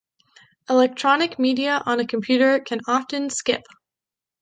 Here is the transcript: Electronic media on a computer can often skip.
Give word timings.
Electronic 0.67 1.37
media 1.37 1.83
on 1.85 1.99
a 1.99 2.07
computer 2.07 2.59
can 2.59 2.79
often 2.87 3.29
skip. 3.29 3.61